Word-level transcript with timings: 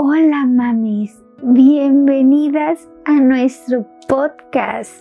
Hola 0.00 0.46
mamis, 0.46 1.20
bienvenidas 1.42 2.88
a 3.04 3.14
nuestro 3.14 3.84
podcast, 4.06 4.94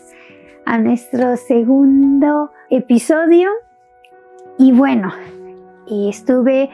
a 0.66 0.80
nuestro 0.80 1.38
segundo 1.38 2.50
episodio. 2.72 3.52
Y 4.58 4.72
bueno, 4.72 5.14
estuve 5.88 6.72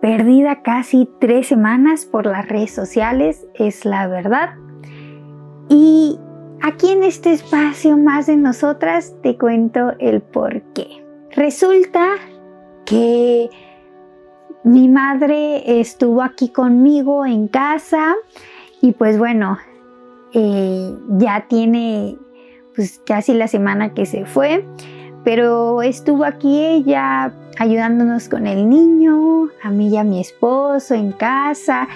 perdida 0.00 0.62
casi 0.62 1.08
tres 1.20 1.46
semanas 1.46 2.04
por 2.04 2.26
las 2.26 2.48
redes 2.48 2.72
sociales, 2.72 3.46
es 3.54 3.84
la 3.84 4.08
verdad. 4.08 4.56
Y 5.68 6.18
aquí 6.62 6.90
en 6.90 7.04
este 7.04 7.30
espacio 7.30 7.96
más 7.96 8.26
de 8.26 8.38
nosotras 8.38 9.14
te 9.22 9.38
cuento 9.38 9.92
el 10.00 10.20
por 10.20 10.62
qué. 10.72 11.06
Resulta 11.30 12.14
que 12.84 13.50
mi 14.64 14.88
madre 14.88 15.80
estuvo 15.80 16.22
aquí 16.22 16.48
conmigo 16.48 17.26
en 17.26 17.48
casa 17.48 18.14
y 18.80 18.92
pues 18.92 19.18
bueno, 19.18 19.58
eh, 20.32 20.94
ya 21.18 21.46
tiene 21.48 22.16
pues 22.74 23.00
casi 23.04 23.34
la 23.34 23.48
semana 23.48 23.92
que 23.92 24.06
se 24.06 24.24
fue, 24.24 24.64
pero 25.24 25.82
estuvo 25.82 26.24
aquí 26.24 26.60
ella 26.60 27.34
ayudándonos 27.58 28.28
con 28.28 28.46
el 28.46 28.68
niño, 28.68 29.48
a 29.62 29.70
mí 29.70 29.88
y 29.88 29.96
a 29.96 30.04
mi 30.04 30.20
esposo 30.20 30.94
en 30.94 31.12
casa. 31.12 31.88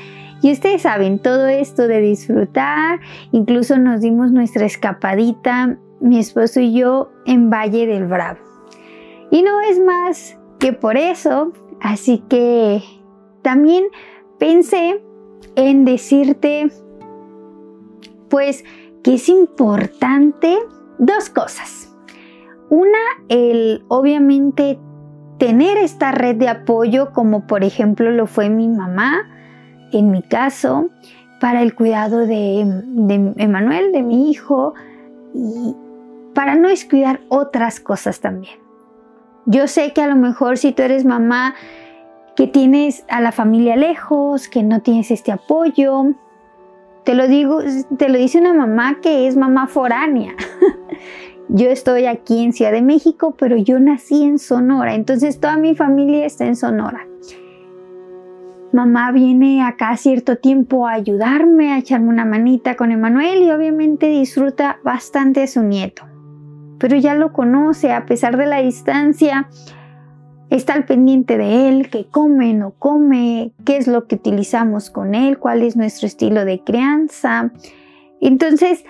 Y 0.42 0.52
ustedes 0.52 0.82
saben, 0.82 1.18
todo 1.18 1.46
esto 1.46 1.88
de 1.88 2.00
disfrutar, 2.00 3.00
incluso 3.32 3.78
nos 3.78 4.02
dimos 4.02 4.32
nuestra 4.32 4.66
escapadita, 4.66 5.78
mi 6.00 6.18
esposo 6.18 6.60
y 6.60 6.74
yo, 6.74 7.10
en 7.24 7.48
Valle 7.48 7.86
del 7.86 8.06
Bravo. 8.06 8.38
Y 9.30 9.42
no 9.42 9.60
es 9.62 9.80
más 9.80 10.36
que 10.58 10.72
por 10.72 10.96
eso 10.96 11.52
Así 11.80 12.22
que 12.28 12.82
también 13.42 13.84
pensé 14.38 15.02
en 15.54 15.84
decirte, 15.84 16.70
pues, 18.28 18.64
que 19.02 19.14
es 19.14 19.28
importante 19.28 20.58
dos 20.98 21.30
cosas. 21.30 21.94
Una, 22.68 22.98
el 23.28 23.84
obviamente 23.88 24.78
tener 25.38 25.76
esta 25.78 26.12
red 26.12 26.36
de 26.36 26.48
apoyo, 26.48 27.12
como 27.12 27.46
por 27.46 27.62
ejemplo 27.62 28.10
lo 28.10 28.26
fue 28.26 28.50
mi 28.50 28.68
mamá, 28.68 29.28
en 29.92 30.10
mi 30.10 30.22
caso, 30.22 30.88
para 31.40 31.62
el 31.62 31.74
cuidado 31.74 32.20
de, 32.20 32.64
de 32.66 33.32
Emanuel, 33.36 33.92
de 33.92 34.02
mi 34.02 34.30
hijo, 34.30 34.74
y 35.34 35.76
para 36.34 36.54
no 36.54 36.68
descuidar 36.68 37.20
otras 37.28 37.80
cosas 37.80 38.20
también. 38.20 38.65
Yo 39.48 39.68
sé 39.68 39.92
que 39.92 40.02
a 40.02 40.08
lo 40.08 40.16
mejor 40.16 40.58
si 40.58 40.72
tú 40.72 40.82
eres 40.82 41.04
mamá 41.04 41.54
que 42.34 42.48
tienes 42.48 43.04
a 43.08 43.20
la 43.20 43.30
familia 43.30 43.76
lejos, 43.76 44.48
que 44.48 44.64
no 44.64 44.82
tienes 44.82 45.12
este 45.12 45.30
apoyo, 45.30 46.14
te 47.04 47.14
lo 47.14 47.28
digo, 47.28 47.60
te 47.96 48.08
lo 48.08 48.18
dice 48.18 48.40
una 48.40 48.52
mamá 48.52 48.98
que 49.00 49.28
es 49.28 49.36
mamá 49.36 49.68
foránea. 49.68 50.34
yo 51.48 51.70
estoy 51.70 52.06
aquí 52.06 52.42
en 52.42 52.52
Ciudad 52.52 52.72
de 52.72 52.82
México, 52.82 53.36
pero 53.38 53.56
yo 53.56 53.78
nací 53.78 54.24
en 54.24 54.40
Sonora, 54.40 54.96
entonces 54.96 55.38
toda 55.38 55.56
mi 55.56 55.76
familia 55.76 56.26
está 56.26 56.44
en 56.44 56.56
Sonora. 56.56 57.06
Mamá 58.72 59.12
viene 59.12 59.62
acá 59.62 59.96
cierto 59.96 60.38
tiempo 60.38 60.88
a 60.88 60.94
ayudarme, 60.94 61.72
a 61.72 61.78
echarme 61.78 62.08
una 62.08 62.24
manita 62.24 62.74
con 62.74 62.90
Emanuel 62.90 63.42
y 63.42 63.52
obviamente 63.52 64.08
disfruta 64.08 64.80
bastante 64.82 65.44
a 65.44 65.46
su 65.46 65.62
nieto 65.62 66.04
pero 66.78 66.96
ya 66.96 67.14
lo 67.14 67.32
conoce 67.32 67.92
a 67.92 68.06
pesar 68.06 68.36
de 68.36 68.46
la 68.46 68.62
distancia. 68.62 69.48
Está 70.50 70.74
al 70.74 70.84
pendiente 70.84 71.38
de 71.38 71.68
él, 71.68 71.90
qué 71.90 72.06
come, 72.06 72.54
no 72.54 72.72
come, 72.72 73.52
qué 73.64 73.76
es 73.76 73.88
lo 73.88 74.06
que 74.06 74.14
utilizamos 74.16 74.90
con 74.90 75.14
él, 75.14 75.38
cuál 75.38 75.62
es 75.62 75.76
nuestro 75.76 76.06
estilo 76.06 76.44
de 76.44 76.62
crianza. 76.62 77.50
Entonces, 78.20 78.84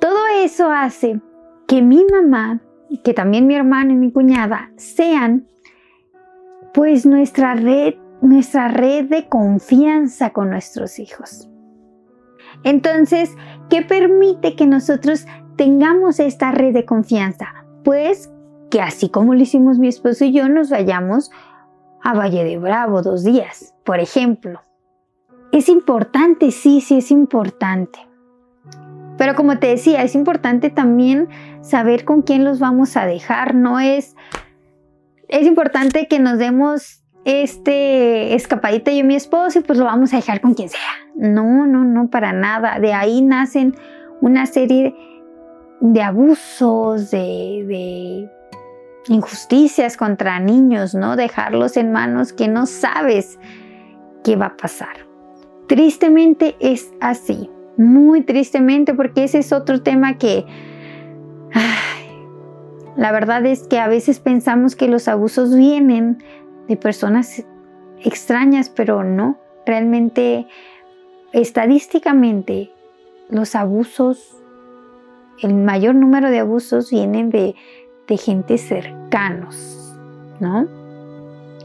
todo 0.00 0.18
eso 0.42 0.70
hace 0.70 1.20
que 1.66 1.82
mi 1.82 2.04
mamá, 2.10 2.60
que 3.04 3.14
también 3.14 3.46
mi 3.46 3.54
hermano 3.54 3.92
y 3.92 3.96
mi 3.96 4.10
cuñada 4.10 4.72
sean 4.76 5.46
pues 6.74 7.06
nuestra 7.06 7.54
red, 7.54 7.94
nuestra 8.20 8.68
red 8.68 9.06
de 9.06 9.28
confianza 9.28 10.30
con 10.30 10.50
nuestros 10.50 10.98
hijos. 10.98 11.48
Entonces, 12.64 13.30
¿qué 13.70 13.82
permite 13.82 14.56
que 14.56 14.66
nosotros 14.66 15.26
tengamos 15.58 16.20
esta 16.20 16.52
red 16.52 16.72
de 16.72 16.86
confianza, 16.86 17.66
pues 17.84 18.30
que 18.70 18.80
así 18.80 19.10
como 19.10 19.34
lo 19.34 19.40
hicimos 19.40 19.78
mi 19.78 19.88
esposo 19.88 20.24
y 20.24 20.32
yo, 20.32 20.48
nos 20.48 20.70
vayamos 20.70 21.30
a 22.02 22.14
Valle 22.14 22.44
de 22.44 22.58
Bravo 22.58 23.02
dos 23.02 23.24
días, 23.24 23.74
por 23.84 23.98
ejemplo. 23.98 24.60
Es 25.52 25.68
importante, 25.68 26.52
sí, 26.52 26.80
sí 26.80 26.98
es 26.98 27.10
importante. 27.10 27.98
Pero 29.16 29.34
como 29.34 29.58
te 29.58 29.66
decía, 29.66 30.02
es 30.04 30.14
importante 30.14 30.70
también 30.70 31.28
saber 31.60 32.04
con 32.04 32.22
quién 32.22 32.44
los 32.44 32.60
vamos 32.60 32.96
a 32.96 33.04
dejar. 33.04 33.54
No 33.54 33.80
es. 33.80 34.14
Es 35.28 35.46
importante 35.46 36.06
que 36.06 36.20
nos 36.20 36.38
demos 36.38 37.02
este 37.24 38.34
escapadita 38.34 38.92
yo 38.92 38.98
y 38.98 39.02
mi 39.02 39.16
esposo 39.16 39.58
y 39.58 39.62
pues 39.62 39.78
lo 39.78 39.86
vamos 39.86 40.12
a 40.12 40.16
dejar 40.16 40.40
con 40.40 40.54
quien 40.54 40.68
sea. 40.68 40.80
No, 41.16 41.66
no, 41.66 41.82
no, 41.82 42.10
para 42.10 42.32
nada. 42.32 42.78
De 42.78 42.92
ahí 42.92 43.22
nacen 43.22 43.74
una 44.20 44.46
serie 44.46 44.94
de 45.80 46.02
abusos, 46.02 47.10
de, 47.10 48.28
injusticias 49.08 49.96
contra 49.96 50.38
niños, 50.38 50.94
¿no? 50.94 51.16
Dejarlos 51.16 51.76
en 51.76 51.92
manos 51.92 52.32
que 52.32 52.46
no 52.46 52.66
sabes 52.66 53.38
qué 54.22 54.36
va 54.36 54.46
a 54.46 54.56
pasar. 54.56 55.06
Tristemente 55.66 56.56
es 56.60 56.92
así, 57.00 57.50
muy 57.76 58.22
tristemente, 58.22 58.94
porque 58.94 59.24
ese 59.24 59.38
es 59.38 59.52
otro 59.52 59.82
tema 59.82 60.18
que... 60.18 60.44
la 62.96 63.12
verdad 63.12 63.46
es 63.46 63.66
que 63.66 63.78
a 63.78 63.88
veces 63.88 64.20
pensamos 64.20 64.76
que 64.76 64.88
los 64.88 65.08
abusos 65.08 65.54
vienen 65.54 66.22
de 66.66 66.76
personas 66.76 67.46
extrañas, 68.04 68.68
pero 68.68 69.04
no. 69.04 69.38
Realmente, 69.64 70.46
estadísticamente, 71.32 72.72
los 73.30 73.54
abusos 73.54 74.38
el 75.42 75.54
mayor 75.54 75.94
número 75.94 76.30
de 76.30 76.40
abusos 76.40 76.90
vienen 76.90 77.30
de, 77.30 77.54
de 78.06 78.16
gente 78.16 78.58
cercanos, 78.58 79.94
¿no? 80.40 80.66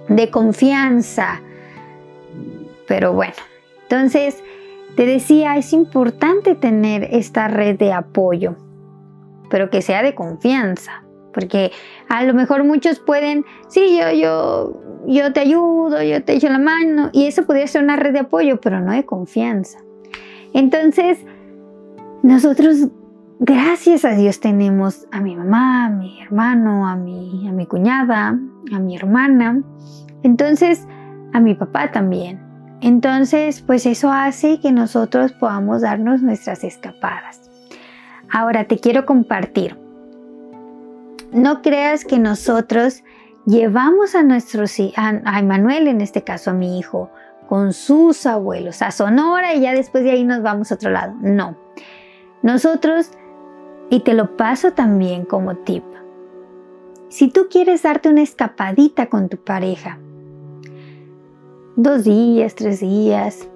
De 0.10 0.30
confianza. 0.30 1.42
Pero 2.88 3.14
bueno, 3.14 3.34
entonces 3.84 4.44
te 4.96 5.06
decía, 5.06 5.58
es 5.58 5.74
importante 5.74 6.56
tener 6.56 7.08
esta 7.12 7.48
red 7.48 7.78
de 7.78 7.94
apoyo, 7.94 8.56
pero 9.50 9.70
que 9.70 9.82
sea 9.82 10.04
de 10.04 10.14
confianza, 10.14 11.04
porque 11.34 11.72
a 12.10 12.24
lo 12.24 12.34
mejor 12.34 12.64
muchos 12.64 13.00
pueden, 13.00 13.46
sí, 13.70 13.98
yo, 14.00 14.12
yo, 14.12 14.82
yo 15.08 15.34
te 15.34 15.40
ayudo, 15.40 16.04
yo 16.04 16.24
te 16.24 16.34
echo 16.34 16.50
la 16.50 16.60
mano, 16.60 17.10
y 17.14 17.26
eso 17.26 17.46
podría 17.46 17.68
ser 17.68 17.84
una 17.84 17.96
red 17.96 18.14
de 18.14 18.20
apoyo, 18.20 18.60
pero 18.62 18.80
no 18.82 18.92
de 18.92 19.06
confianza. 19.06 19.80
Entonces, 20.54 21.18
nosotros 22.22 22.90
gracias 23.46 24.06
a 24.06 24.12
Dios 24.12 24.40
tenemos 24.40 25.06
a 25.12 25.20
mi 25.20 25.36
mamá, 25.36 25.88
a 25.88 25.90
mi 25.90 26.22
hermano, 26.22 26.88
a 26.88 26.96
mi, 26.96 27.46
a 27.46 27.52
mi 27.52 27.66
cuñada, 27.66 28.40
a 28.74 28.80
mi 28.80 28.96
hermana, 28.96 29.62
entonces 30.24 30.88
a 31.34 31.42
mi 31.42 31.54
papá 31.54 31.92
también. 31.92 32.42
Entonces, 32.80 33.62
pues 33.62 33.86
eso 33.86 34.12
hace 34.12 34.62
que 34.62 34.72
nosotros 34.72 35.34
podamos 35.34 35.82
darnos 35.82 36.22
nuestras 36.22 36.64
escapadas. 36.64 37.50
Ahora 38.32 38.64
te 38.64 38.80
quiero 38.80 39.06
compartir. 39.06 39.78
No 41.34 41.62
creas 41.62 42.06
que 42.06 42.20
nosotros 42.20 43.04
llevamos 43.46 44.16
a 44.16 44.24
nuestros 44.24 44.80
a, 44.96 45.22
a 45.26 45.40
Emanuel, 45.40 45.90
en 45.90 46.00
este 46.00 46.24
caso 46.24 46.52
a 46.52 46.54
mi 46.54 46.80
hijo, 46.80 47.10
con 47.50 47.74
sus 47.74 48.26
abuelos 48.26 48.82
a 48.82 48.92
Sonora 48.92 49.54
y 49.54 49.62
ya 49.62 49.74
después 49.74 50.06
de 50.06 50.12
ahí 50.12 50.24
nos 50.24 50.42
vamos 50.42 50.72
a 50.72 50.76
otro 50.76 50.92
lado. 50.92 51.14
No. 51.22 51.58
Nosotros 52.42 53.12
y 53.90 54.02
te 54.02 54.14
lo 54.14 54.36
paso 54.38 54.74
también 54.74 55.26
como 55.26 55.56
tip. 55.58 55.84
Si 57.10 57.30
tú 57.30 57.48
quieres 57.50 57.84
darte 57.84 58.10
una 58.10 58.24
escapadita 58.24 59.08
con 59.08 59.30
tu 59.30 59.38
pareja, 59.38 60.00
dos 61.76 62.04
días, 62.04 62.56
tres 62.56 62.80
días, 62.80 63.48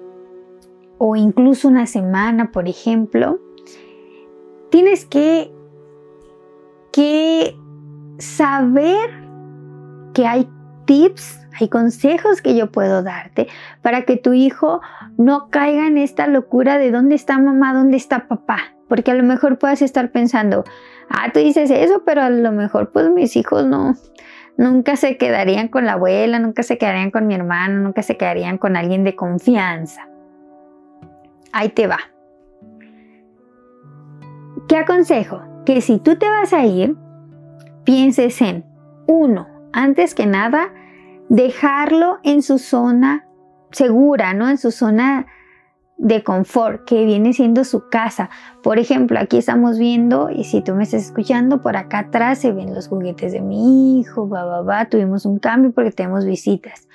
o 0.98 1.16
incluso 1.16 1.68
una 1.68 1.86
semana, 1.86 2.52
por 2.52 2.68
ejemplo, 2.68 3.40
tienes 4.70 5.04
que, 5.04 5.52
que 6.92 7.56
saber 8.18 9.10
que 10.14 10.26
hay 10.26 10.48
tips, 10.84 11.40
hay 11.58 11.68
consejos 11.68 12.40
que 12.42 12.56
yo 12.56 12.70
puedo 12.70 13.02
darte 13.02 13.48
para 13.82 14.02
que 14.02 14.16
tu 14.16 14.32
hijo 14.32 14.80
no 15.16 15.48
caiga 15.50 15.86
en 15.86 15.98
esta 15.98 16.26
locura 16.26 16.78
de 16.78 16.90
dónde 16.90 17.14
está 17.14 17.38
mamá, 17.38 17.74
dónde 17.74 17.96
está 17.96 18.28
papá. 18.28 18.77
Porque 18.88 19.10
a 19.10 19.14
lo 19.14 19.22
mejor 19.22 19.58
puedas 19.58 19.82
estar 19.82 20.10
pensando, 20.10 20.64
ah, 21.08 21.30
tú 21.32 21.40
dices 21.40 21.70
eso, 21.70 22.02
pero 22.04 22.22
a 22.22 22.30
lo 22.30 22.52
mejor 22.52 22.90
pues 22.90 23.10
mis 23.10 23.36
hijos 23.36 23.66
no, 23.66 23.94
nunca 24.56 24.96
se 24.96 25.16
quedarían 25.16 25.68
con 25.68 25.86
la 25.86 25.92
abuela, 25.92 26.38
nunca 26.38 26.62
se 26.62 26.78
quedarían 26.78 27.10
con 27.10 27.26
mi 27.26 27.34
hermano, 27.34 27.80
nunca 27.80 28.02
se 28.02 28.16
quedarían 28.16 28.58
con 28.58 28.76
alguien 28.76 29.04
de 29.04 29.16
confianza. 29.16 30.08
ahí 31.52 31.70
te 31.70 31.86
va. 31.86 31.98
¿Qué 34.68 34.76
aconsejo? 34.76 35.42
Que 35.64 35.80
si 35.80 35.98
tú 35.98 36.16
te 36.16 36.28
vas 36.28 36.52
a 36.52 36.64
ir, 36.66 36.96
pienses 37.84 38.42
en, 38.42 38.66
uno, 39.06 39.48
antes 39.72 40.14
que 40.14 40.26
nada, 40.26 40.72
dejarlo 41.28 42.18
en 42.22 42.42
su 42.42 42.58
zona 42.58 43.26
segura, 43.70 44.34
¿no? 44.34 44.48
En 44.48 44.58
su 44.58 44.70
zona 44.70 45.26
de 45.98 46.22
confort, 46.22 46.84
que 46.84 47.04
viene 47.04 47.32
siendo 47.32 47.64
su 47.64 47.88
casa. 47.88 48.30
Por 48.62 48.78
ejemplo, 48.78 49.18
aquí 49.18 49.36
estamos 49.36 49.78
viendo, 49.78 50.30
y 50.30 50.44
si 50.44 50.62
tú 50.62 50.74
me 50.74 50.84
estás 50.84 51.06
escuchando, 51.06 51.60
por 51.60 51.76
acá 51.76 52.00
atrás 52.00 52.38
se 52.38 52.52
ven 52.52 52.74
los 52.74 52.88
juguetes 52.88 53.32
de 53.32 53.40
mi 53.40 54.00
hijo, 54.00 54.28
va, 54.28 54.62
va, 54.62 54.88
tuvimos 54.88 55.26
un 55.26 55.38
cambio 55.38 55.72
porque 55.72 55.90
tenemos 55.90 56.24
visitas. 56.24 56.88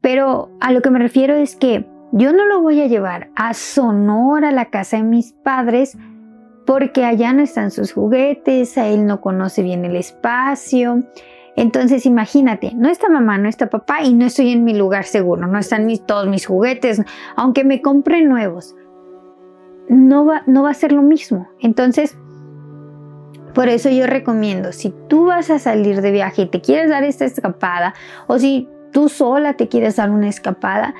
Pero 0.00 0.50
a 0.60 0.72
lo 0.72 0.82
que 0.82 0.90
me 0.90 1.00
refiero 1.00 1.34
es 1.34 1.56
que 1.56 1.86
yo 2.12 2.32
no 2.32 2.46
lo 2.46 2.60
voy 2.62 2.80
a 2.80 2.86
llevar 2.86 3.30
a 3.34 3.54
Sonora, 3.54 4.50
a 4.50 4.52
la 4.52 4.66
casa 4.66 4.98
de 4.98 5.02
mis 5.02 5.32
padres, 5.32 5.98
porque 6.64 7.04
allá 7.04 7.32
no 7.32 7.42
están 7.42 7.70
sus 7.70 7.92
juguetes, 7.92 8.78
a 8.78 8.86
él 8.86 9.04
no 9.04 9.20
conoce 9.20 9.62
bien 9.62 9.84
el 9.84 9.96
espacio. 9.96 11.02
Entonces 11.56 12.04
imagínate, 12.06 12.72
no 12.74 12.88
está 12.88 13.08
mamá, 13.08 13.38
no 13.38 13.48
está 13.48 13.70
papá 13.70 14.02
y 14.02 14.12
no 14.12 14.26
estoy 14.26 14.50
en 14.50 14.64
mi 14.64 14.74
lugar 14.74 15.04
seguro, 15.04 15.46
no 15.46 15.58
están 15.58 15.86
todos 16.06 16.26
mis 16.28 16.46
juguetes, 16.46 17.00
aunque 17.36 17.64
me 17.64 17.80
compre 17.80 18.22
nuevos, 18.22 18.74
no 19.88 20.26
va, 20.26 20.42
no 20.46 20.64
va 20.64 20.70
a 20.70 20.74
ser 20.74 20.90
lo 20.92 21.02
mismo. 21.02 21.48
Entonces, 21.60 22.16
por 23.54 23.68
eso 23.68 23.88
yo 23.88 24.08
recomiendo, 24.08 24.72
si 24.72 24.92
tú 25.08 25.26
vas 25.26 25.48
a 25.50 25.60
salir 25.60 26.00
de 26.00 26.10
viaje 26.10 26.42
y 26.42 26.46
te 26.46 26.60
quieres 26.60 26.90
dar 26.90 27.04
esta 27.04 27.24
escapada, 27.24 27.94
o 28.26 28.38
si 28.40 28.68
tú 28.92 29.08
sola 29.08 29.54
te 29.54 29.68
quieres 29.68 29.96
dar 29.96 30.10
una 30.10 30.28
escapada, 30.28 30.94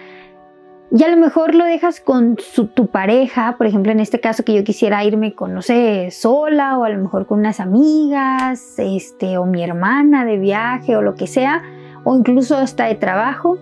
y 0.96 1.02
a 1.02 1.08
lo 1.08 1.16
mejor 1.16 1.56
lo 1.56 1.64
dejas 1.64 1.98
con 1.98 2.36
tu 2.72 2.86
pareja, 2.86 3.56
por 3.58 3.66
ejemplo, 3.66 3.90
en 3.90 3.98
este 3.98 4.20
caso 4.20 4.44
que 4.44 4.54
yo 4.54 4.62
quisiera 4.62 5.02
irme 5.02 5.34
con, 5.34 5.52
no 5.52 5.60
sé, 5.60 6.12
sola 6.12 6.78
o 6.78 6.84
a 6.84 6.88
lo 6.88 7.02
mejor 7.02 7.26
con 7.26 7.40
unas 7.40 7.58
amigas, 7.58 8.78
este, 8.78 9.36
o 9.36 9.44
mi 9.44 9.64
hermana 9.64 10.24
de 10.24 10.38
viaje 10.38 10.94
o 10.94 11.02
lo 11.02 11.16
que 11.16 11.26
sea, 11.26 11.64
o 12.04 12.16
incluso 12.16 12.56
hasta 12.56 12.84
de 12.84 12.94
trabajo, 12.94 13.58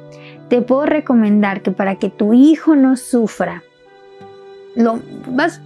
te 0.50 0.60
puedo 0.60 0.84
recomendar 0.84 1.62
que 1.62 1.70
para 1.70 1.94
que 1.94 2.10
tu 2.10 2.34
hijo 2.34 2.76
no 2.76 2.98
sufra 2.98 3.62
lo, 4.74 5.00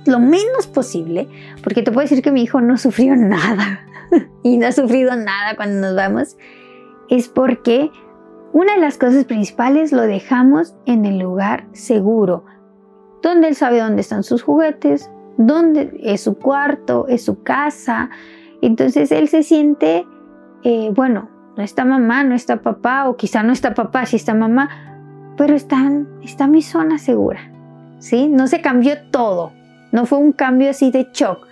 lo 0.04 0.20
menos 0.20 0.68
posible, 0.72 1.26
porque 1.64 1.82
te 1.82 1.90
puedo 1.90 2.04
decir 2.04 2.22
que 2.22 2.30
mi 2.30 2.44
hijo 2.44 2.60
no 2.60 2.78
sufrió 2.78 3.16
nada 3.16 3.84
y 4.44 4.56
no 4.56 4.68
ha 4.68 4.72
sufrido 4.72 5.16
nada 5.16 5.56
cuando 5.56 5.80
nos 5.88 5.96
vamos, 5.96 6.36
es 7.08 7.26
porque 7.26 7.90
una 8.56 8.76
de 8.76 8.80
las 8.80 8.96
cosas 8.96 9.26
principales 9.26 9.92
lo 9.92 10.00
dejamos 10.00 10.74
en 10.86 11.04
el 11.04 11.18
lugar 11.18 11.66
seguro, 11.72 12.46
donde 13.22 13.48
él 13.48 13.54
sabe 13.54 13.80
dónde 13.80 14.00
están 14.00 14.22
sus 14.22 14.42
juguetes, 14.42 15.10
dónde 15.36 16.00
es 16.02 16.22
su 16.22 16.38
cuarto, 16.38 17.06
es 17.06 17.22
su 17.22 17.42
casa. 17.42 18.08
Entonces 18.62 19.12
él 19.12 19.28
se 19.28 19.42
siente, 19.42 20.06
eh, 20.62 20.90
bueno, 20.94 21.28
no 21.58 21.62
está 21.62 21.84
mamá, 21.84 22.24
no 22.24 22.34
está 22.34 22.62
papá, 22.62 23.10
o 23.10 23.16
quizá 23.18 23.42
no 23.42 23.52
está 23.52 23.74
papá, 23.74 24.06
sí 24.06 24.16
está 24.16 24.32
mamá, 24.32 24.70
pero 25.36 25.54
está, 25.54 25.92
está 26.22 26.46
mi 26.46 26.62
zona 26.62 26.96
segura. 26.96 27.52
¿sí? 27.98 28.26
No 28.26 28.46
se 28.46 28.62
cambió 28.62 28.94
todo, 29.10 29.52
no 29.92 30.06
fue 30.06 30.16
un 30.16 30.32
cambio 30.32 30.70
así 30.70 30.90
de 30.90 31.08
shock. 31.12 31.46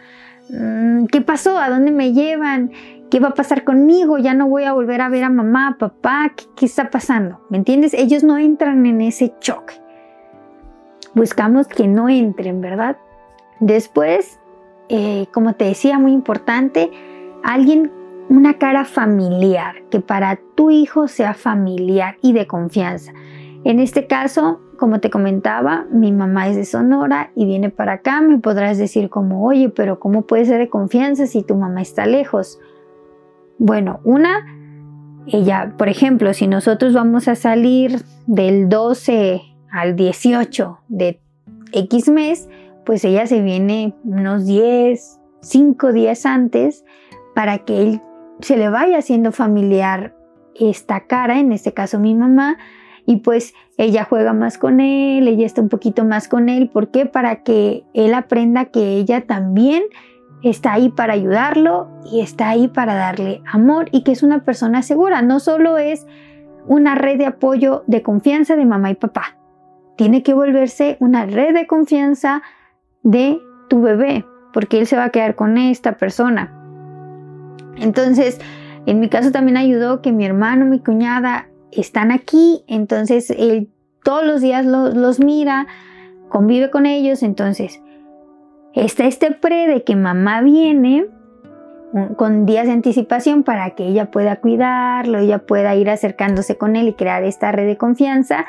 Mm, 0.49 1.05
¿Qué 1.06 1.21
pasó? 1.21 1.59
¿A 1.59 1.69
dónde 1.69 1.91
me 1.91 2.15
llevan? 2.15 2.71
¿Qué 3.15 3.21
va 3.21 3.29
a 3.29 3.35
pasar 3.35 3.63
conmigo? 3.63 4.19
Ya 4.19 4.35
no 4.35 4.49
voy 4.49 4.65
a 4.65 4.73
volver 4.73 5.01
a 5.01 5.09
ver 5.09 5.23
a 5.23 5.31
mamá, 5.31 5.77
papá. 5.79 6.33
¿Qué, 6.57 6.67
está 6.67 6.91
pasando? 6.91 7.39
¿Me 7.49 7.59
entiendes? 7.59 7.95
Ellos 7.95 8.25
no 8.25 8.39
entran 8.39 8.87
en 8.87 9.01
ese 9.01 9.33
choque. 9.39 9.75
Buscamos 11.15 11.69
que 11.69 11.87
no 11.87 12.09
entren, 12.09 12.61
¿verdad? 12.61 12.97
Después, 13.61 14.41
eh, 14.89 15.27
como 15.33 15.53
te 15.53 15.67
decía, 15.67 16.01
muy 16.01 16.11
importante, 16.11 16.91
alguien, 17.45 17.93
una 18.31 18.59
cara 18.59 18.85
familiar, 18.85 19.77
que 19.93 20.01
para 20.01 20.41
tu 20.57 20.73
hijo 20.73 21.07
sea 21.07 21.35
familiar 21.35 22.17
y 22.21 22.33
de 22.33 22.49
confianza. 22.49 23.13
En 23.63 23.79
este 23.79 24.09
caso, 24.09 24.61
como 24.77 24.99
te 24.99 25.09
comentaba, 25.09 25.87
mi 25.89 26.11
mamá 26.11 26.49
es 26.49 26.57
de 26.57 26.65
Sonora 26.65 27.31
y 27.37 27.47
viene 27.47 27.71
para 27.71 27.93
acá. 27.93 28.21
Me 28.23 28.39
podrás 28.39 28.77
decir 28.77 29.09
como, 29.09 29.47
oye, 29.47 29.69
pero 29.69 30.01
¿cómo 30.01 30.23
puede 30.23 30.47
ser 30.47 30.59
de 30.59 30.69
confianza 30.69 31.29
si 31.29 31.45
tu 31.45 31.55
mamá 31.55 31.81
está 31.81 32.07
lejos? 32.07 32.59
Bueno, 33.59 34.01
una, 34.05 34.45
ella, 35.27 35.75
por 35.79 35.89
ejemplo, 35.89 36.35
si 36.35 36.47
nosotros 36.47 36.93
vamos 36.93 37.29
a 37.29 37.35
salir 37.35 38.03
del 38.27 38.69
12 38.69 39.43
al 39.71 39.97
18 39.97 40.79
de 40.89 41.21
X 41.73 42.09
mes, 42.09 42.49
pues 42.85 43.05
ella 43.05 43.27
se 43.27 43.43
viene 43.43 43.95
unos 44.05 44.47
10, 44.47 45.21
5 45.41 45.93
días 45.93 46.27
antes 46.27 46.85
para 47.35 47.59
que 47.59 47.83
él 47.83 48.01
se 48.41 48.56
le 48.56 48.69
vaya 48.69 48.99
haciendo 48.99 49.33
familiar 49.33 50.15
esta 50.55 51.06
cara, 51.06 51.39
en 51.39 51.53
este 51.53 51.73
caso 51.73 51.99
mi 51.99 52.15
mamá, 52.15 52.59
y 53.06 53.17
pues 53.17 53.55
ella 53.77 54.05
juega 54.05 54.33
más 54.33 54.59
con 54.59 54.81
él, 54.81 55.29
ella 55.29 55.47
está 55.47 55.61
un 55.61 55.69
poquito 55.69 56.05
más 56.05 56.29
con 56.29 56.49
él, 56.49 56.69
¿por 56.69 56.91
qué? 56.91 57.06
Para 57.06 57.43
que 57.43 57.85
él 57.93 58.15
aprenda 58.15 58.67
que 58.67 58.97
ella 58.97 59.27
también 59.27 59.83
está 60.44 60.75
ahí 60.75 60.91
para 60.91 61.14
ayudarlo 61.14 61.88
y 62.11 62.20
está 62.20 62.50
ahí 62.50 62.69
para 62.69 62.94
darle 62.94 63.43
amor 63.50 63.88
y 63.93 64.02
que 64.05 64.12
es 64.12 64.23
una 64.23 64.44
persona 64.44 64.82
segura. 64.82 65.23
No 65.23 65.41
solo 65.41 65.79
es 65.79 66.06
una 66.67 66.94
red 66.94 67.19
de 67.19 67.26
apoyo 67.26 67.82
de 67.87 68.02
confianza 68.02 68.56
de 68.56 68.67
mamá 68.67 68.91
y 68.91 68.94
papá, 68.94 69.37
tiene 69.96 70.23
que 70.23 70.35
volverse 70.35 70.96
una 71.00 71.26
red 71.26 71.55
de 71.55 71.67
confianza 71.67 72.43
de 73.02 73.41
tu 73.69 73.81
bebé, 73.81 74.25
porque 74.52 74.79
él 74.79 74.87
se 74.87 74.96
va 74.96 75.05
a 75.05 75.11
quedar 75.11 75.35
con 75.35 75.56
esta 75.58 75.96
persona. 75.96 76.52
Entonces, 77.76 78.41
en 78.87 79.00
mi 79.00 79.08
caso 79.08 79.31
también 79.32 79.56
ayudó 79.56 80.02
que 80.02 80.12
mi 80.12 80.25
hermano, 80.25 80.64
mi 80.67 80.79
cuñada 80.79 81.49
están 81.70 82.12
aquí, 82.12 82.64
entonces 82.67 83.31
él 83.31 83.70
todos 84.02 84.25
los 84.25 84.41
días 84.41 84.67
los, 84.67 84.94
los 84.94 85.20
mira, 85.20 85.67
convive 86.29 86.70
con 86.70 86.87
ellos, 86.87 87.23
entonces 87.23 87.81
Está 88.75 89.06
este 89.06 89.31
pre 89.31 89.67
de 89.67 89.85
que 89.85 89.97
mamá 89.97 90.43
viene 90.43 91.06
con 92.17 92.44
días 92.44 92.67
de 92.67 92.73
anticipación 92.73 93.44
para 93.44 93.71
que 93.71 93.87
ella 93.87 94.11
pueda 94.11 94.37
cuidarlo, 94.37 95.19
ella 95.19 95.38
pueda 95.47 95.76
ir 95.76 95.88
acercándose 95.88 96.56
con 96.56 96.75
él 96.75 96.88
y 96.88 96.94
crear 96.94 97.22
esta 97.22 97.53
red 97.53 97.67
de 97.67 97.77
confianza. 97.77 98.46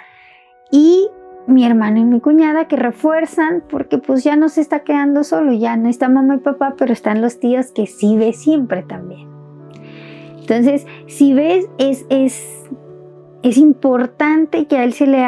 Y 0.72 1.10
mi 1.46 1.64
hermano 1.64 2.00
y 2.00 2.04
mi 2.04 2.20
cuñada 2.22 2.68
que 2.68 2.76
refuerzan 2.76 3.64
porque 3.70 4.00
pues 4.00 4.24
ya 4.24 4.36
no 4.36 4.50
se 4.50 4.62
está 4.62 4.80
quedando 4.80 5.24
solo, 5.24 5.54
ya 5.54 5.78
no 5.78 5.90
está 5.90 6.10
mamá 6.10 6.36
y 6.36 6.40
papá, 6.40 6.74
pero 6.76 6.92
están 6.92 7.22
los 7.22 7.40
tíos 7.40 7.72
que 7.72 7.86
sí 7.86 8.18
ve 8.18 8.34
siempre 8.34 8.82
también. 8.82 9.30
Entonces, 10.40 10.86
si 11.08 11.34
ves, 11.34 11.68
es, 11.78 12.06
es, 12.10 12.68
es 13.44 13.58
importante 13.58 14.66
que 14.66 14.78
a 14.78 14.84
él 14.84 14.94
se 14.94 15.06
le, 15.06 15.24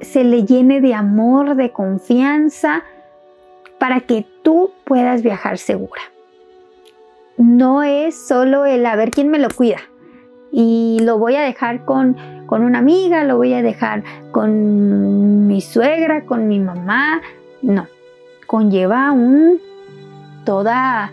se 0.00 0.24
le 0.24 0.44
llene 0.44 0.80
de 0.80 0.94
amor, 0.94 1.54
de 1.54 1.70
confianza, 1.70 2.82
para 3.82 3.98
que 3.98 4.24
tú 4.44 4.70
puedas 4.84 5.24
viajar 5.24 5.58
segura. 5.58 6.02
No 7.36 7.82
es 7.82 8.14
solo 8.28 8.64
el 8.64 8.86
a 8.86 8.94
ver 8.94 9.10
quién 9.10 9.28
me 9.28 9.40
lo 9.40 9.48
cuida 9.48 9.80
y 10.52 11.00
lo 11.02 11.18
voy 11.18 11.34
a 11.34 11.40
dejar 11.40 11.84
con, 11.84 12.16
con 12.46 12.62
una 12.62 12.78
amiga, 12.78 13.24
lo 13.24 13.38
voy 13.38 13.54
a 13.54 13.60
dejar 13.60 14.04
con 14.30 15.48
mi 15.48 15.60
suegra, 15.60 16.26
con 16.26 16.46
mi 16.46 16.60
mamá. 16.60 17.22
No, 17.60 17.88
conlleva 18.46 19.10
un, 19.10 19.58
toda 20.44 21.10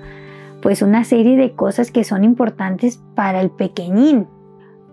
pues 0.62 0.84
una 0.84 1.06
serie 1.06 1.38
de 1.38 1.56
cosas 1.56 1.90
que 1.90 2.04
son 2.04 2.24
importantes 2.24 3.02
para 3.16 3.42
el 3.42 3.50
pequeñín. 3.50 4.28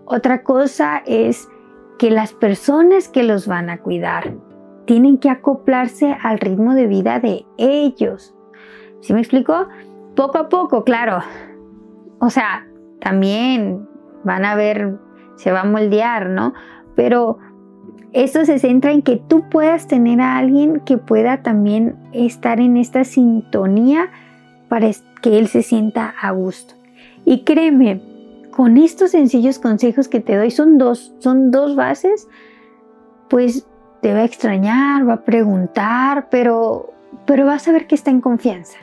Otra 0.05 0.41
cosa 0.41 1.03
es 1.05 1.47
que 1.99 2.09
las 2.09 2.33
personas 2.33 3.07
que 3.07 3.21
los 3.21 3.45
van 3.45 3.69
a 3.69 3.77
cuidar 3.77 4.33
tienen 4.87 5.17
que 5.17 5.29
acoplarse 5.29 6.17
al 6.23 6.39
ritmo 6.39 6.73
de 6.73 6.87
vida 6.87 7.19
de 7.19 7.45
ellos. 7.57 8.33
¿Sí 9.01 9.13
me 9.13 9.19
explico? 9.19 9.67
Poco 10.15 10.39
a 10.39 10.49
poco, 10.49 10.83
claro. 10.83 11.19
O 12.19 12.31
sea, 12.31 12.65
también 12.99 13.87
van 14.23 14.45
a 14.45 14.55
ver, 14.55 14.97
se 15.35 15.51
va 15.51 15.61
a 15.61 15.65
moldear, 15.65 16.29
¿no? 16.29 16.53
Pero 16.95 17.37
esto 18.13 18.45
se 18.45 18.57
centra 18.57 18.93
en 18.93 19.01
que 19.01 19.17
tú 19.17 19.47
puedas 19.49 19.87
tener 19.87 20.21
a 20.21 20.37
alguien 20.37 20.79
que 20.79 20.97
pueda 20.97 21.43
también 21.43 21.97
estar 22.13 22.59
en 22.59 22.77
esta 22.77 23.03
sintonía 23.03 24.09
para 24.69 24.89
que 25.21 25.37
él 25.37 25.47
se 25.47 25.63
sienta 25.63 26.15
a 26.19 26.31
gusto. 26.31 26.73
Y 27.25 27.43
créeme, 27.43 28.01
con 28.51 28.77
estos 28.77 29.11
sencillos 29.11 29.59
consejos 29.59 30.07
que 30.07 30.21
te 30.21 30.37
doy, 30.37 30.49
son 30.49 30.77
dos, 30.77 31.13
son 31.19 31.51
dos 31.51 31.75
bases, 31.75 32.27
pues 33.29 33.67
te 34.01 34.13
va 34.13 34.19
a 34.19 34.25
extrañar, 34.25 35.07
va 35.07 35.13
a 35.13 35.21
preguntar, 35.23 36.27
pero, 36.29 36.93
pero 37.25 37.45
vas 37.45 37.67
a 37.67 37.71
ver 37.71 37.87
que 37.87 37.95
está 37.95 38.11
en 38.11 38.21
confianza. 38.21 38.77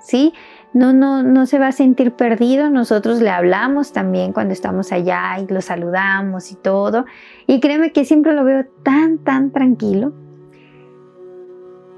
¿Sí? 0.00 0.34
No, 0.74 0.92
no, 0.92 1.22
no 1.22 1.46
se 1.46 1.58
va 1.58 1.68
a 1.68 1.72
sentir 1.72 2.12
perdido. 2.12 2.68
Nosotros 2.68 3.20
le 3.20 3.30
hablamos 3.30 3.92
también 3.92 4.32
cuando 4.32 4.52
estamos 4.52 4.92
allá 4.92 5.38
y 5.38 5.46
lo 5.46 5.60
saludamos 5.60 6.50
y 6.50 6.56
todo. 6.56 7.06
Y 7.46 7.60
créeme 7.60 7.92
que 7.92 8.04
siempre 8.04 8.34
lo 8.34 8.44
veo 8.44 8.66
tan, 8.82 9.18
tan 9.18 9.50
tranquilo. 9.50 10.12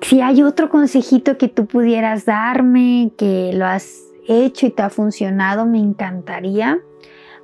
si 0.03 0.21
hay 0.21 0.43
otro 0.43 0.69
consejito 0.69 1.37
que 1.39 1.49
tú 1.49 1.67
pudieras 1.67 2.27
darme, 2.27 3.11
que 3.17 3.51
lo 3.55 3.65
has 3.67 4.05
hecho 4.29 4.67
y 4.67 4.71
te 4.71 4.83
ha 4.83 4.91
funcionado, 4.91 5.67
me 5.67 5.79
encantaría. 5.79 6.79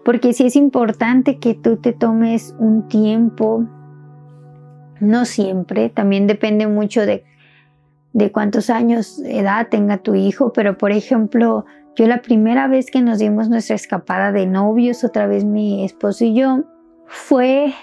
Porque 0.05 0.33
sí 0.35 0.47
es 0.47 0.55
importante 0.55 1.39
que 1.39 1.55
tú 1.55 1.77
te 1.77 1.93
tomes 1.93 2.55
un 2.59 2.89
tiempo, 2.89 3.65
no 5.03 5.25
siempre, 5.25 5.89
también 5.89 6.27
depende 6.27 6.67
mucho 6.67 7.05
de, 7.05 7.25
de 8.13 8.33
cuántos 8.33 8.71
años 8.71 9.21
edad 9.25 9.69
tenga 9.69 9.99
tu 9.99 10.15
hijo, 10.15 10.53
pero 10.53 10.79
por 10.79 10.93
ejemplo, 10.93 11.65
yo 11.97 12.07
la 12.07 12.23
primera 12.23 12.69
vez 12.69 12.91
que 12.91 13.03
nos 13.03 13.19
dimos 13.19 13.49
nuestra 13.49 13.77
escapada 13.77 14.33
de 14.33 14.47
novios, 14.47 15.05
otra 15.05 15.27
vez 15.27 15.45
mi 15.45 15.85
esposo 15.85 16.25
y 16.25 16.35
yo, 16.35 16.65
fue 17.07 17.75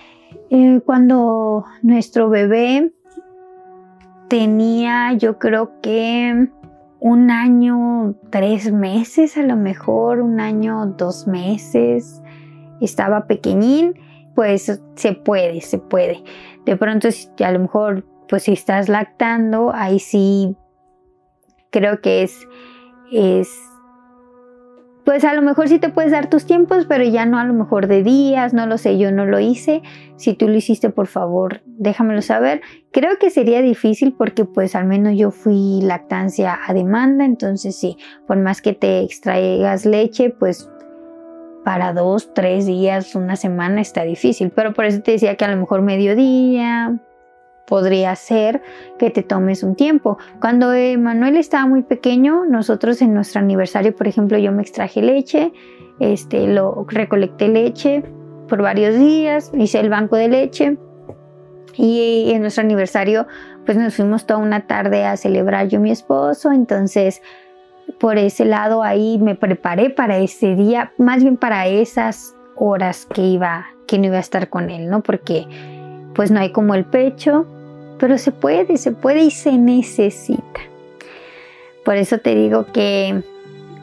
eh, 0.49 0.81
cuando 0.85 1.65
nuestro 1.81 2.29
bebé 2.29 2.91
tenía 4.29 5.13
yo 5.13 5.39
creo 5.39 5.71
que 5.81 6.49
un 6.99 7.31
año, 7.31 8.15
tres 8.29 8.71
meses, 8.71 9.37
a 9.37 9.43
lo 9.43 9.55
mejor 9.55 10.21
un 10.21 10.39
año, 10.39 10.85
dos 10.97 11.27
meses, 11.27 12.21
estaba 12.81 13.25
pequeñín, 13.25 13.95
pues 14.35 14.79
se 14.95 15.13
puede, 15.13 15.61
se 15.61 15.77
puede. 15.77 16.23
De 16.69 16.77
pronto, 16.77 17.09
a 17.43 17.51
lo 17.51 17.57
mejor, 17.57 18.05
pues 18.27 18.43
si 18.43 18.53
estás 18.53 18.89
lactando, 18.89 19.71
ahí 19.73 19.97
sí 19.97 20.55
creo 21.71 21.99
que 21.99 22.21
es, 22.21 22.47
es 23.11 23.49
pues 25.03 25.23
a 25.23 25.33
lo 25.33 25.41
mejor 25.41 25.67
sí 25.67 25.79
te 25.79 25.89
puedes 25.89 26.11
dar 26.11 26.29
tus 26.29 26.45
tiempos, 26.45 26.85
pero 26.87 27.03
ya 27.03 27.25
no 27.25 27.39
a 27.39 27.43
lo 27.43 27.55
mejor 27.55 27.87
de 27.87 28.03
días, 28.03 28.53
no 28.53 28.67
lo 28.67 28.77
sé, 28.77 28.99
yo 28.99 29.11
no 29.11 29.25
lo 29.25 29.39
hice. 29.39 29.81
Si 30.15 30.35
tú 30.35 30.47
lo 30.47 30.53
hiciste, 30.53 30.91
por 30.91 31.07
favor, 31.07 31.63
déjamelo 31.65 32.21
saber. 32.21 32.61
Creo 32.91 33.17
que 33.17 33.31
sería 33.31 33.63
difícil 33.63 34.13
porque 34.15 34.45
pues 34.45 34.75
al 34.75 34.85
menos 34.85 35.17
yo 35.17 35.31
fui 35.31 35.81
lactancia 35.81 36.59
a 36.67 36.75
demanda, 36.75 37.25
entonces 37.25 37.75
sí, 37.75 37.97
por 38.27 38.37
más 38.37 38.61
que 38.61 38.73
te 38.73 38.99
extraigas 38.99 39.87
leche, 39.87 40.29
pues 40.29 40.69
para 41.69 41.93
dos, 41.93 42.33
tres 42.33 42.65
días, 42.65 43.13
una 43.13 43.35
semana 43.35 43.79
está 43.79 44.01
difícil, 44.01 44.49
pero 44.49 44.73
por 44.73 44.85
eso 44.85 45.03
te 45.03 45.11
decía 45.11 45.35
que 45.35 45.45
a 45.45 45.49
lo 45.49 45.55
mejor 45.55 45.83
mediodía, 45.83 46.97
podría 47.67 48.15
ser 48.15 48.63
que 48.97 49.11
te 49.11 49.21
tomes 49.21 49.61
un 49.61 49.75
tiempo. 49.75 50.17
Cuando 50.41 50.71
Manuel 50.97 51.37
estaba 51.37 51.67
muy 51.67 51.83
pequeño, 51.83 52.45
nosotros 52.45 53.03
en 53.03 53.13
nuestro 53.13 53.41
aniversario, 53.41 53.95
por 53.95 54.07
ejemplo, 54.07 54.39
yo 54.39 54.51
me 54.51 54.63
extraje 54.63 55.03
leche, 55.03 55.53
este, 55.99 56.47
lo 56.47 56.87
recolecté 56.89 57.49
leche 57.49 58.01
por 58.47 58.63
varios 58.63 58.95
días, 58.95 59.51
hice 59.53 59.79
el 59.79 59.91
banco 59.91 60.15
de 60.15 60.27
leche 60.27 60.77
y 61.75 62.31
en 62.31 62.41
nuestro 62.41 62.63
aniversario 62.63 63.27
pues 63.67 63.77
nos 63.77 63.93
fuimos 63.93 64.25
toda 64.25 64.39
una 64.39 64.65
tarde 64.65 65.05
a 65.05 65.17
celebrar 65.17 65.67
yo 65.67 65.77
y 65.77 65.83
mi 65.83 65.91
esposo, 65.91 66.51
entonces 66.51 67.21
por 67.99 68.17
ese 68.17 68.45
lado 68.45 68.83
ahí 68.83 69.17
me 69.19 69.35
preparé 69.35 69.89
para 69.89 70.17
ese 70.17 70.55
día, 70.55 70.91
más 70.97 71.23
bien 71.23 71.37
para 71.37 71.67
esas 71.67 72.35
horas 72.55 73.05
que 73.05 73.21
iba 73.21 73.67
que 73.89 73.97
no 73.97 74.05
iba 74.05 74.17
a 74.17 74.21
estar 74.21 74.49
con 74.49 74.69
él, 74.69 74.89
¿no? 74.89 75.01
Porque 75.01 75.47
pues 76.13 76.29
no 76.29 76.39
hay 76.39 76.51
como 76.51 76.75
el 76.75 76.85
pecho, 76.85 77.47
pero 77.97 78.17
se 78.17 78.31
puede, 78.31 78.77
se 78.77 78.91
puede 78.91 79.21
y 79.21 79.31
se 79.31 79.57
necesita. 79.57 80.61
Por 81.83 81.95
eso 81.95 82.19
te 82.19 82.35
digo 82.35 82.67
que 82.71 83.23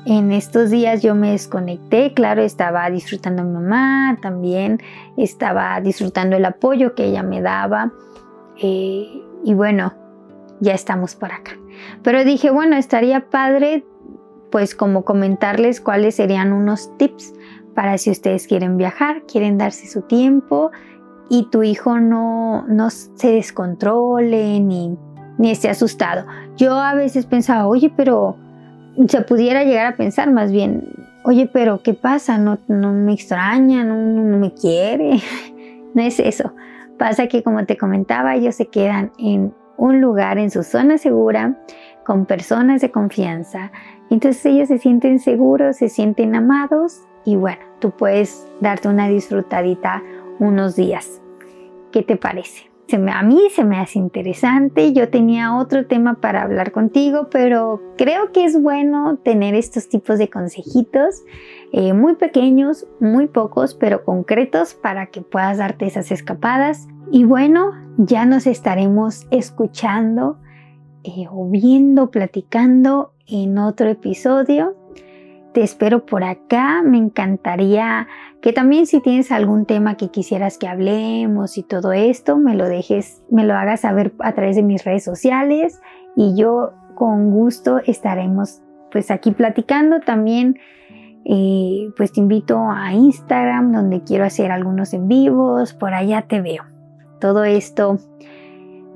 en 0.06 0.32
estos 0.32 0.70
días 0.70 1.02
yo 1.02 1.16
me 1.16 1.32
desconecté, 1.32 2.14
claro, 2.14 2.42
estaba 2.42 2.88
disfrutando 2.88 3.42
a 3.42 3.44
mi 3.44 3.52
mamá, 3.52 4.18
también 4.22 4.80
estaba 5.16 5.80
disfrutando 5.80 6.36
el 6.36 6.44
apoyo 6.44 6.94
que 6.94 7.06
ella 7.06 7.24
me 7.24 7.42
daba 7.42 7.90
eh, 8.62 9.22
y 9.44 9.54
bueno, 9.54 9.92
ya 10.60 10.72
estamos 10.72 11.16
por 11.16 11.32
acá. 11.32 11.52
Pero 12.02 12.24
dije, 12.24 12.50
bueno, 12.50 12.76
estaría 12.76 13.28
padre 13.28 13.84
pues 14.56 14.74
como 14.74 15.04
comentarles 15.04 15.82
cuáles 15.82 16.14
serían 16.14 16.54
unos 16.54 16.96
tips 16.96 17.34
para 17.74 17.98
si 17.98 18.10
ustedes 18.10 18.46
quieren 18.46 18.78
viajar, 18.78 19.24
quieren 19.30 19.58
darse 19.58 19.86
su 19.86 20.00
tiempo 20.00 20.70
y 21.28 21.50
tu 21.50 21.62
hijo 21.62 22.00
no, 22.00 22.64
no 22.66 22.88
se 22.88 23.32
descontrole 23.32 24.58
ni, 24.60 24.96
ni 25.36 25.50
esté 25.50 25.68
asustado. 25.68 26.24
Yo 26.56 26.72
a 26.72 26.94
veces 26.94 27.26
pensaba, 27.26 27.66
oye, 27.66 27.92
pero 27.94 28.38
se 29.06 29.20
pudiera 29.20 29.62
llegar 29.62 29.92
a 29.92 29.96
pensar 29.98 30.32
más 30.32 30.50
bien, 30.50 30.88
oye, 31.26 31.50
pero 31.52 31.82
¿qué 31.82 31.92
pasa? 31.92 32.38
No, 32.38 32.56
no 32.66 32.94
me 32.94 33.12
extraña, 33.12 33.84
no, 33.84 33.94
no 33.94 34.38
me 34.38 34.54
quiere. 34.54 35.20
no 35.94 36.00
es 36.00 36.18
eso. 36.18 36.54
Pasa 36.98 37.26
que 37.26 37.42
como 37.42 37.66
te 37.66 37.76
comentaba, 37.76 38.36
ellos 38.36 38.54
se 38.54 38.68
quedan 38.68 39.12
en 39.18 39.52
un 39.76 40.00
lugar, 40.00 40.38
en 40.38 40.50
su 40.50 40.62
zona 40.62 40.96
segura, 40.96 41.58
con 42.06 42.24
personas 42.24 42.80
de 42.80 42.92
confianza. 42.92 43.72
Entonces 44.10 44.46
ellos 44.46 44.68
se 44.68 44.78
sienten 44.78 45.18
seguros, 45.18 45.76
se 45.76 45.88
sienten 45.88 46.36
amados 46.36 47.02
y 47.24 47.34
bueno, 47.34 47.62
tú 47.80 47.90
puedes 47.90 48.46
darte 48.60 48.88
una 48.88 49.08
disfrutadita 49.08 50.04
unos 50.38 50.76
días. 50.76 51.20
¿Qué 51.90 52.02
te 52.02 52.16
parece? 52.16 52.70
Se 52.86 52.98
me, 52.98 53.10
a 53.10 53.22
mí 53.24 53.40
se 53.50 53.64
me 53.64 53.80
hace 53.80 53.98
interesante. 53.98 54.92
Yo 54.92 55.08
tenía 55.08 55.56
otro 55.56 55.86
tema 55.86 56.14
para 56.20 56.42
hablar 56.42 56.70
contigo, 56.70 57.26
pero 57.32 57.82
creo 57.96 58.30
que 58.30 58.44
es 58.44 58.62
bueno 58.62 59.16
tener 59.24 59.56
estos 59.56 59.88
tipos 59.88 60.20
de 60.20 60.30
consejitos 60.30 61.24
eh, 61.72 61.92
muy 61.92 62.14
pequeños, 62.14 62.86
muy 63.00 63.26
pocos, 63.26 63.74
pero 63.74 64.04
concretos 64.04 64.74
para 64.74 65.06
que 65.06 65.22
puedas 65.22 65.58
darte 65.58 65.86
esas 65.86 66.12
escapadas. 66.12 66.86
Y 67.10 67.24
bueno, 67.24 67.72
ya 67.98 68.24
nos 68.24 68.46
estaremos 68.46 69.26
escuchando 69.32 70.38
eh, 71.06 71.26
o 71.30 71.48
viendo, 71.48 72.10
platicando 72.10 73.12
en 73.26 73.58
otro 73.58 73.88
episodio 73.88 74.74
te 75.56 75.62
espero 75.62 76.04
por 76.04 76.22
acá. 76.22 76.82
Me 76.84 76.98
encantaría 76.98 78.08
que 78.42 78.52
también 78.52 78.86
si 78.86 79.00
tienes 79.00 79.32
algún 79.32 79.64
tema 79.64 79.96
que 79.96 80.10
quisieras 80.10 80.58
que 80.58 80.68
hablemos 80.68 81.56
y 81.56 81.62
todo 81.62 81.94
esto, 81.94 82.36
me 82.36 82.54
lo 82.54 82.68
dejes, 82.68 83.22
me 83.30 83.42
lo 83.42 83.54
hagas 83.54 83.80
saber 83.80 84.12
a 84.18 84.34
través 84.34 84.56
de 84.56 84.62
mis 84.62 84.84
redes 84.84 85.02
sociales 85.02 85.80
y 86.14 86.36
yo 86.36 86.72
con 86.94 87.30
gusto 87.30 87.80
estaremos 87.86 88.60
pues 88.92 89.10
aquí 89.10 89.30
platicando 89.30 90.00
también. 90.00 90.58
Eh, 91.24 91.88
pues 91.96 92.12
te 92.12 92.20
invito 92.20 92.60
a 92.70 92.92
Instagram 92.92 93.72
donde 93.72 94.02
quiero 94.02 94.26
hacer 94.26 94.52
algunos 94.52 94.92
en 94.92 95.08
vivos, 95.08 95.72
por 95.72 95.94
allá 95.94 96.26
te 96.28 96.42
veo. 96.42 96.64
Todo 97.18 97.44
esto 97.44 97.96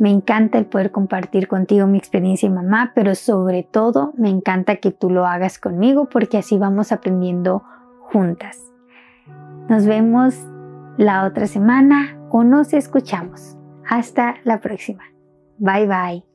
me 0.00 0.10
encanta 0.10 0.56
el 0.56 0.64
poder 0.64 0.90
compartir 0.90 1.46
contigo 1.46 1.86
mi 1.86 1.98
experiencia 1.98 2.48
de 2.48 2.54
mamá, 2.54 2.92
pero 2.94 3.14
sobre 3.14 3.62
todo 3.62 4.14
me 4.16 4.30
encanta 4.30 4.76
que 4.76 4.90
tú 4.92 5.10
lo 5.10 5.26
hagas 5.26 5.58
conmigo 5.58 6.08
porque 6.08 6.38
así 6.38 6.56
vamos 6.56 6.90
aprendiendo 6.90 7.62
juntas. 8.00 8.58
Nos 9.68 9.84
vemos 9.84 10.34
la 10.96 11.26
otra 11.26 11.46
semana 11.46 12.18
o 12.30 12.44
nos 12.44 12.72
escuchamos. 12.72 13.58
Hasta 13.86 14.36
la 14.44 14.60
próxima. 14.60 15.04
Bye 15.58 15.86
bye. 15.86 16.29